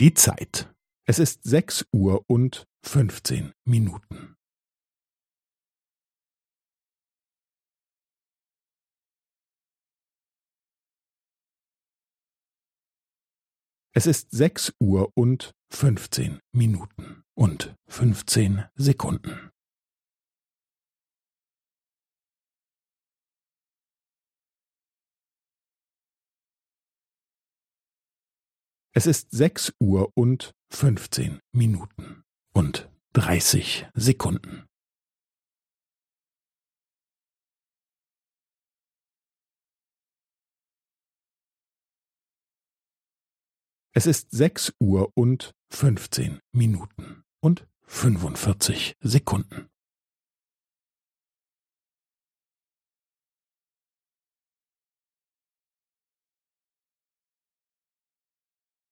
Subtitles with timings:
[0.00, 0.72] Die Zeit.
[1.08, 4.36] Es ist sechs Uhr und fünfzehn Minuten.
[13.92, 19.50] Es ist sechs Uhr und fünfzehn Minuten und fünfzehn Sekunden.
[28.98, 34.66] Es ist sechs Uhr und fünfzehn Minuten und dreißig Sekunden.
[43.92, 49.68] Es ist sechs Uhr und fünfzehn Minuten und fünfundvierzig Sekunden.